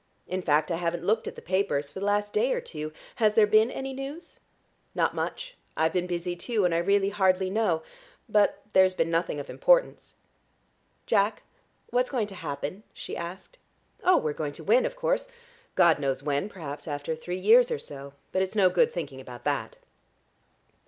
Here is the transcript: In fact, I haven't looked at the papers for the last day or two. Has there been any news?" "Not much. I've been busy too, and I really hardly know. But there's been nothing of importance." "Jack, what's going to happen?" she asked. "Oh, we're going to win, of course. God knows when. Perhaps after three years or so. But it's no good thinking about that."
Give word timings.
In 0.25 0.41
fact, 0.41 0.71
I 0.71 0.77
haven't 0.77 1.05
looked 1.05 1.27
at 1.27 1.35
the 1.35 1.43
papers 1.43 1.91
for 1.91 1.99
the 1.99 2.07
last 2.07 2.33
day 2.33 2.53
or 2.53 2.59
two. 2.59 2.91
Has 3.17 3.35
there 3.35 3.45
been 3.45 3.69
any 3.69 3.93
news?" 3.93 4.39
"Not 4.95 5.13
much. 5.13 5.55
I've 5.77 5.93
been 5.93 6.07
busy 6.07 6.35
too, 6.35 6.65
and 6.65 6.73
I 6.73 6.79
really 6.79 7.09
hardly 7.09 7.51
know. 7.51 7.83
But 8.27 8.63
there's 8.73 8.95
been 8.95 9.11
nothing 9.11 9.39
of 9.39 9.47
importance." 9.47 10.15
"Jack, 11.05 11.43
what's 11.91 12.09
going 12.09 12.25
to 12.25 12.33
happen?" 12.33 12.81
she 12.93 13.15
asked. 13.15 13.59
"Oh, 14.03 14.17
we're 14.17 14.33
going 14.33 14.53
to 14.53 14.63
win, 14.63 14.87
of 14.87 14.95
course. 14.95 15.27
God 15.75 15.99
knows 15.99 16.23
when. 16.23 16.49
Perhaps 16.49 16.87
after 16.87 17.15
three 17.15 17.37
years 17.37 17.69
or 17.69 17.77
so. 17.77 18.13
But 18.31 18.41
it's 18.41 18.55
no 18.55 18.71
good 18.71 18.91
thinking 18.91 19.21
about 19.21 19.43
that." 19.43 19.75